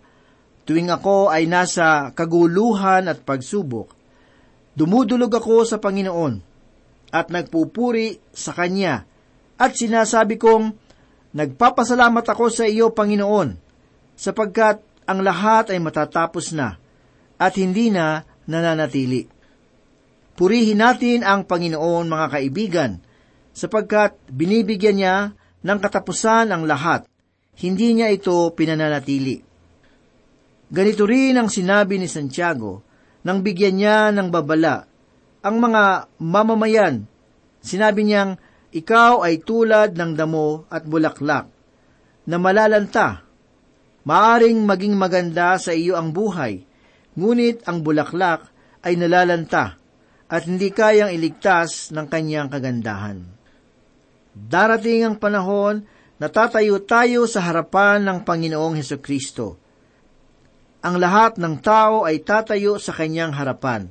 tuwing 0.67 0.91
ako 0.91 1.31
ay 1.31 1.47
nasa 1.51 2.15
kaguluhan 2.15 3.11
at 3.11 3.23
pagsubok, 3.27 3.91
dumudulog 4.79 5.31
ako 5.31 5.67
sa 5.67 5.83
Panginoon 5.83 6.43
at 7.11 7.31
nagpupuri 7.35 8.23
sa 8.31 8.55
Kanya 8.55 9.03
at 9.59 9.75
sinasabi 9.75 10.39
kong, 10.39 10.91
Nagpapasalamat 11.31 12.27
ako 12.27 12.51
sa 12.51 12.67
iyo, 12.67 12.91
Panginoon, 12.91 13.55
sapagkat 14.19 14.83
ang 15.07 15.23
lahat 15.23 15.71
ay 15.71 15.79
matatapos 15.79 16.51
na 16.51 16.75
at 17.39 17.55
hindi 17.55 17.95
na 17.95 18.27
nananatili. 18.51 19.31
Purihin 20.41 20.81
natin 20.81 21.21
ang 21.21 21.45
Panginoon, 21.45 22.09
mga 22.09 22.27
kaibigan, 22.33 22.97
sapagkat 23.53 24.17
binibigyan 24.33 24.97
niya 24.97 25.17
ng 25.37 25.79
katapusan 25.85 26.49
ang 26.49 26.65
lahat. 26.65 27.05
Hindi 27.61 27.93
niya 27.93 28.09
ito 28.09 28.49
pinananatili. 28.57 29.37
Ganito 30.73 31.05
rin 31.05 31.37
ang 31.37 31.53
sinabi 31.53 32.01
ni 32.01 32.09
Santiago 32.09 32.81
nang 33.21 33.45
bigyan 33.45 33.77
niya 33.77 33.99
ng 34.17 34.33
babala 34.33 34.89
ang 35.45 35.61
mga 35.61 36.09
mamamayan. 36.25 37.05
Sinabi 37.61 38.09
niyang, 38.09 38.41
ikaw 38.73 39.21
ay 39.21 39.45
tulad 39.45 39.93
ng 39.93 40.17
damo 40.17 40.65
at 40.73 40.89
bulaklak, 40.89 41.53
na 42.25 42.41
malalanta. 42.41 43.29
Maaring 44.09 44.65
maging 44.65 44.97
maganda 44.97 45.61
sa 45.61 45.77
iyo 45.77 46.01
ang 46.01 46.17
buhay, 46.17 46.65
ngunit 47.13 47.69
ang 47.69 47.85
bulaklak 47.85 48.49
ay 48.81 48.97
nalalanta 48.97 49.80
at 50.31 50.47
hindi 50.47 50.71
kayang 50.71 51.11
iligtas 51.11 51.91
ng 51.91 52.07
kanyang 52.07 52.47
kagandahan. 52.47 53.27
Darating 54.31 55.03
ang 55.03 55.17
panahon 55.19 55.83
na 56.23 56.31
tatayo 56.31 56.79
tayo 56.87 57.27
sa 57.27 57.43
harapan 57.43 58.07
ng 58.07 58.19
Panginoong 58.23 58.79
Heso 58.79 59.03
Kristo. 59.03 59.59
Ang 60.87 61.03
lahat 61.03 61.37
ng 61.37 61.59
tao 61.59 62.07
ay 62.07 62.23
tatayo 62.23 62.79
sa 62.79 62.95
kanyang 62.95 63.35
harapan. 63.35 63.91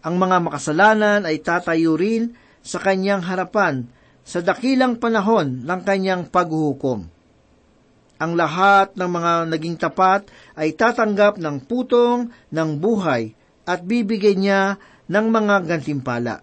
Ang 0.00 0.16
mga 0.16 0.36
makasalanan 0.48 1.20
ay 1.28 1.44
tatayo 1.44 2.00
rin 2.00 2.32
sa 2.64 2.80
kanyang 2.80 3.20
harapan 3.20 3.84
sa 4.24 4.40
dakilang 4.40 4.96
panahon 4.96 5.68
ng 5.68 5.80
kanyang 5.84 6.24
paghuhukom. 6.32 7.12
Ang 8.24 8.32
lahat 8.40 8.96
ng 8.96 9.10
mga 9.10 9.32
naging 9.52 9.76
tapat 9.76 10.32
ay 10.56 10.72
tatanggap 10.72 11.36
ng 11.36 11.60
putong 11.68 12.32
ng 12.48 12.70
buhay 12.80 13.36
at 13.68 13.84
bibigay 13.84 14.32
niya 14.32 14.80
ng 15.08 15.26
mga 15.28 15.54
gantimpala. 15.64 16.40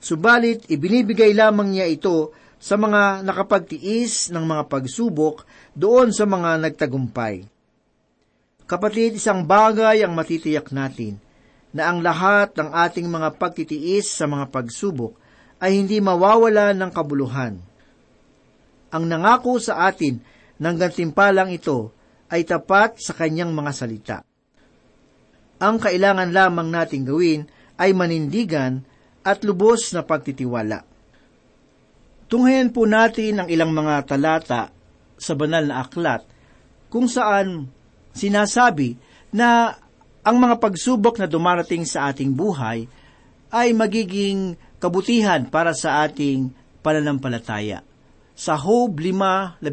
Subalit, 0.00 0.68
ibinibigay 0.68 1.32
lamang 1.32 1.72
niya 1.72 1.88
ito 1.88 2.32
sa 2.60 2.76
mga 2.76 3.24
nakapagtiis 3.24 4.32
ng 4.32 4.44
mga 4.44 4.68
pagsubok 4.68 5.44
doon 5.76 6.12
sa 6.12 6.24
mga 6.24 6.60
nagtagumpay. 6.60 7.44
Kapatid, 8.64 9.20
isang 9.20 9.44
bagay 9.44 10.00
ang 10.00 10.16
matitiyak 10.16 10.72
natin, 10.72 11.20
na 11.74 11.90
ang 11.90 12.00
lahat 12.00 12.54
ng 12.54 12.70
ating 12.70 13.10
mga 13.10 13.34
pagtitiis 13.34 14.14
sa 14.14 14.30
mga 14.30 14.48
pagsubok 14.48 15.18
ay 15.58 15.74
hindi 15.74 15.98
mawawala 15.98 16.70
ng 16.70 16.90
kabuluhan. 16.94 17.58
Ang 18.94 19.04
nangako 19.10 19.58
sa 19.58 19.90
atin 19.90 20.22
ng 20.56 20.74
gantimpalang 20.78 21.50
ito 21.50 21.90
ay 22.30 22.46
tapat 22.46 23.02
sa 23.02 23.10
kanyang 23.10 23.50
mga 23.50 23.72
salita. 23.74 24.18
Ang 25.64 25.80
kailangan 25.80 26.28
lamang 26.28 26.68
nating 26.68 27.08
gawin 27.08 27.48
ay 27.80 27.96
manindigan 27.96 28.84
at 29.24 29.40
lubos 29.48 29.96
na 29.96 30.04
pagtitiwala. 30.04 30.84
Tunghayan 32.28 32.68
po 32.68 32.84
natin 32.84 33.40
ang 33.40 33.48
ilang 33.48 33.72
mga 33.72 34.04
talata 34.04 34.68
sa 35.16 35.32
banal 35.32 35.64
na 35.64 35.80
aklat 35.80 36.20
kung 36.92 37.08
saan 37.08 37.72
sinasabi 38.12 39.00
na 39.32 39.72
ang 40.20 40.36
mga 40.36 40.60
pagsubok 40.60 41.16
na 41.16 41.24
dumarating 41.24 41.88
sa 41.88 42.12
ating 42.12 42.36
buhay 42.36 42.84
ay 43.48 43.72
magiging 43.72 44.60
kabutihan 44.76 45.48
para 45.48 45.72
sa 45.72 46.04
ating 46.04 46.52
pananampalataya. 46.84 47.80
Sa 48.36 48.60
Hob 48.60 49.00
5.17, 49.00 49.64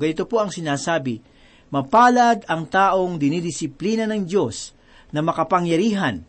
ganito 0.00 0.24
po 0.24 0.40
ang 0.40 0.48
sinasabi, 0.48 1.20
Mapalad 1.68 2.46
ang 2.46 2.64
taong 2.70 3.18
dinidisiplina 3.18 4.06
ng 4.08 4.22
Diyos 4.24 4.75
na 5.16 5.24
makapangyarihan, 5.24 6.28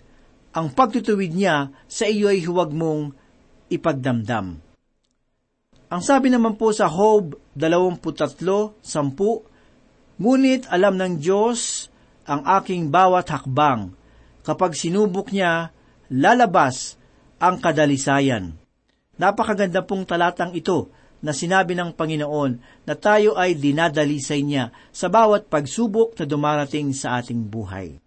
ang 0.56 0.72
pagtutuwid 0.72 1.36
niya 1.36 1.76
sa 1.92 2.08
iyo 2.08 2.32
ay 2.32 2.48
huwag 2.48 2.72
mong 2.72 3.12
ipagdamdam. 3.68 4.64
Ang 5.92 6.02
sabi 6.04 6.32
naman 6.32 6.56
po 6.56 6.72
sa 6.72 6.88
Hob 6.88 7.36
23.10, 7.60 8.80
Ngunit 10.18 10.66
alam 10.72 10.96
ng 10.98 11.20
Diyos 11.20 11.92
ang 12.26 12.48
aking 12.48 12.90
bawat 12.90 13.28
hakbang. 13.28 13.92
Kapag 14.42 14.74
sinubok 14.74 15.36
niya, 15.36 15.76
lalabas 16.10 16.96
ang 17.38 17.60
kadalisayan. 17.62 18.56
Napakaganda 19.20 19.84
pong 19.86 20.08
talatang 20.08 20.56
ito 20.58 20.90
na 21.22 21.34
sinabi 21.34 21.74
ng 21.74 21.94
Panginoon 21.94 22.86
na 22.86 22.94
tayo 22.98 23.38
ay 23.38 23.58
dinadalisay 23.58 24.42
niya 24.42 24.74
sa 24.94 25.10
bawat 25.10 25.50
pagsubok 25.50 26.18
na 26.18 26.26
dumarating 26.26 26.94
sa 26.94 27.22
ating 27.22 27.46
buhay. 27.46 27.98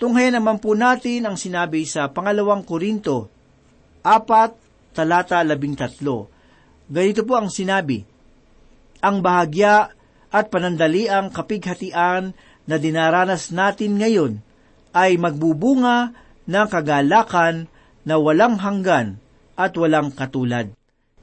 Tunghayan 0.00 0.40
naman 0.40 0.56
po 0.56 0.72
natin 0.72 1.28
ang 1.28 1.36
sinabi 1.36 1.84
sa 1.84 2.08
pangalawang 2.08 2.64
Korinto, 2.64 3.28
apat, 4.00 4.56
talata 4.96 5.44
labing 5.44 5.76
tatlo. 5.76 6.32
Ganito 6.88 7.20
po 7.28 7.36
ang 7.36 7.52
sinabi, 7.52 8.00
Ang 9.04 9.20
bahagya 9.20 9.92
at 10.32 10.48
panandaliang 10.48 11.28
kapighatian 11.28 12.32
na 12.64 12.76
dinaranas 12.80 13.52
natin 13.52 14.00
ngayon 14.00 14.40
ay 14.96 15.20
magbubunga 15.20 16.16
ng 16.48 16.66
kagalakan 16.72 17.68
na 18.08 18.16
walang 18.16 18.56
hanggan 18.56 19.20
at 19.52 19.76
walang 19.76 20.16
katulad. 20.16 20.72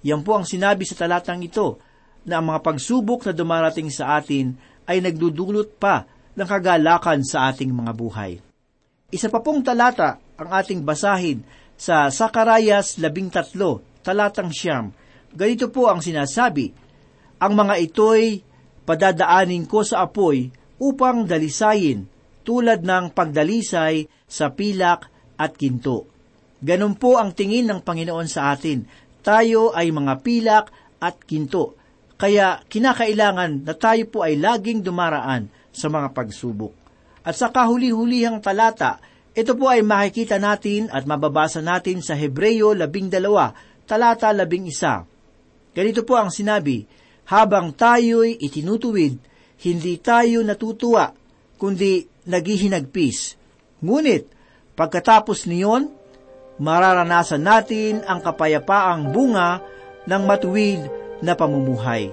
Yan 0.06 0.22
po 0.22 0.38
ang 0.38 0.46
sinabi 0.46 0.86
sa 0.86 0.94
talatang 0.94 1.42
ito, 1.42 1.82
na 2.30 2.38
ang 2.38 2.54
mga 2.54 2.62
pagsubok 2.62 3.26
na 3.26 3.34
dumarating 3.34 3.90
sa 3.90 4.22
atin 4.22 4.54
ay 4.86 5.02
nagdudulot 5.02 5.82
pa 5.82 6.06
ng 6.38 6.46
kagalakan 6.46 7.26
sa 7.26 7.50
ating 7.50 7.74
mga 7.74 7.92
buhay. 7.98 8.47
Isa 9.08 9.32
pa 9.32 9.40
pong 9.40 9.64
talata 9.64 10.20
ang 10.36 10.52
ating 10.52 10.84
basahin 10.84 11.40
sa 11.80 12.12
Sakarayas 12.12 13.00
13, 13.00 13.56
talatang 14.04 14.52
siyam. 14.52 14.92
Ganito 15.32 15.72
po 15.72 15.88
ang 15.88 16.04
sinasabi, 16.04 16.76
Ang 17.40 17.54
mga 17.56 17.88
ito'y 17.88 18.44
padadaanin 18.84 19.64
ko 19.64 19.88
sa 19.88 20.04
apoy 20.04 20.52
upang 20.84 21.24
dalisayin 21.24 22.04
tulad 22.44 22.84
ng 22.84 23.16
pagdalisay 23.16 24.12
sa 24.28 24.52
pilak 24.52 25.08
at 25.40 25.56
kinto. 25.56 26.12
Ganun 26.60 27.00
po 27.00 27.16
ang 27.16 27.32
tingin 27.32 27.64
ng 27.64 27.80
Panginoon 27.88 28.28
sa 28.28 28.52
atin. 28.52 28.84
Tayo 29.24 29.72
ay 29.72 29.88
mga 29.88 30.20
pilak 30.20 30.66
at 31.00 31.16
kinto. 31.24 31.80
Kaya 32.20 32.60
kinakailangan 32.60 33.64
na 33.64 33.72
tayo 33.72 34.04
po 34.12 34.28
ay 34.28 34.36
laging 34.36 34.84
dumaraan 34.84 35.48
sa 35.72 35.88
mga 35.88 36.12
pagsubok. 36.12 36.77
At 37.28 37.36
sa 37.36 37.52
kahuli-hulihang 37.52 38.40
talata, 38.40 39.04
Ito 39.38 39.54
po 39.54 39.70
ay 39.70 39.86
makikita 39.86 40.42
natin 40.42 40.90
at 40.90 41.06
mababasa 41.06 41.62
natin 41.62 42.02
sa 42.02 42.18
Hebreyo 42.18 42.74
12, 42.74 43.86
talata 43.86 44.34
11. 44.34 45.78
Ganito 45.78 46.02
po 46.02 46.18
ang 46.18 46.34
sinabi, 46.34 46.90
Habang 47.30 47.70
tayo'y 47.70 48.42
itinutuwid, 48.42 49.22
hindi 49.62 49.94
tayo 50.02 50.42
natutuwa, 50.42 51.14
kundi 51.62 52.10
naghihinagpis. 52.26 53.38
Ngunit, 53.86 54.26
pagkatapos 54.74 55.46
niyon, 55.46 55.94
mararanasan 56.58 57.46
natin 57.46 58.02
ang 58.10 58.26
kapayapaang 58.26 59.14
bunga 59.14 59.62
ng 60.10 60.24
matuwid 60.26 60.82
na 61.22 61.38
pamumuhay. 61.38 62.10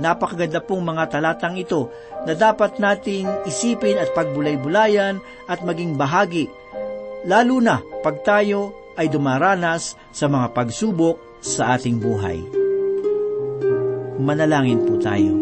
Napakaganda 0.00 0.64
pong 0.64 0.80
mga 0.80 1.12
talatang 1.12 1.60
ito 1.60 1.92
na 2.24 2.32
dapat 2.32 2.80
nating 2.80 3.28
isipin 3.44 4.00
at 4.00 4.08
pagbulay-bulayan 4.16 5.20
at 5.44 5.60
maging 5.60 6.00
bahagi, 6.00 6.48
lalo 7.28 7.60
na 7.60 7.84
pag 8.00 8.24
tayo 8.24 8.72
ay 8.96 9.12
dumaranas 9.12 10.00
sa 10.08 10.24
mga 10.24 10.56
pagsubok 10.56 11.20
sa 11.44 11.76
ating 11.76 12.00
buhay. 12.00 12.40
Manalangin 14.20 14.88
po 14.88 14.96
tayo. 14.96 15.36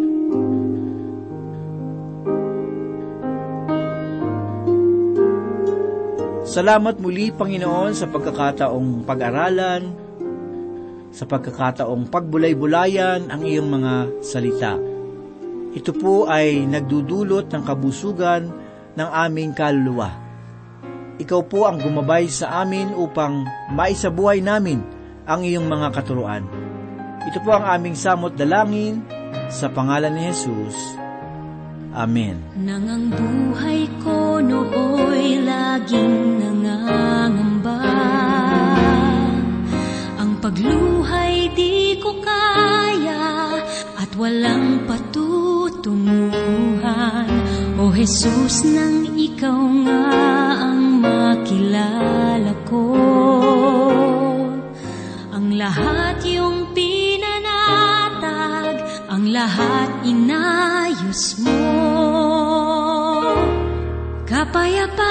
Salamat 6.48 6.96
muli, 6.98 7.28
Panginoon, 7.30 7.92
sa 7.92 8.08
pagkakataong 8.08 9.04
pag-aralan, 9.06 10.07
sa 11.10 11.24
pagkakataong 11.24 12.08
pagbulay-bulayan 12.12 13.32
ang 13.32 13.42
iyong 13.42 13.68
mga 13.68 13.94
salita. 14.20 14.76
Ito 15.72 15.92
po 15.96 16.28
ay 16.28 16.64
nagdudulot 16.64 17.52
ng 17.52 17.62
kabusugan 17.64 18.48
ng 18.96 19.08
aming 19.12 19.52
kaluluwa. 19.52 20.10
Ikaw 21.18 21.40
po 21.50 21.66
ang 21.66 21.82
gumabay 21.82 22.30
sa 22.30 22.62
amin 22.62 22.94
upang 22.94 23.42
maisabuhay 23.74 24.38
namin 24.38 24.80
ang 25.28 25.42
iyong 25.42 25.66
mga 25.66 25.90
katuruan. 25.92 26.46
Ito 27.28 27.38
po 27.44 27.52
ang 27.52 27.66
aming 27.68 27.98
samot 27.98 28.38
dalangin 28.38 29.02
sa 29.52 29.68
pangalan 29.68 30.14
ni 30.14 30.30
Jesus. 30.30 30.76
Amen. 31.92 32.38
Nang 32.54 32.86
ang 32.86 33.06
buhay 33.10 33.90
ko 34.04 34.38
nooy 34.38 35.42
laging 35.42 36.38
nangangamba 36.38 37.28
Ang 37.28 37.77
pagluhay 40.48 41.52
di 41.52 42.00
ko 42.00 42.24
kaya 42.24 43.52
At 44.00 44.16
walang 44.16 44.88
patutunguhan. 44.88 47.28
O 47.76 47.92
Jesus 47.92 48.64
nang 48.64 49.12
ikaw 49.12 49.60
nga 49.84 50.08
ang 50.72 51.04
makilala 51.04 52.56
ko. 52.64 52.96
Ang 55.36 55.60
lahat 55.60 56.24
yung 56.24 56.72
pinanatag 56.72 58.80
Ang 59.12 59.28
lahat 59.28 60.00
inayos 60.08 61.44
mo. 61.44 61.60
Kapayapaan 64.24 65.07